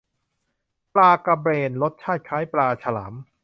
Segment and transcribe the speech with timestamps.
[0.93, 3.13] ปลากระเบน รสชาติคล้ายปลาฉลาม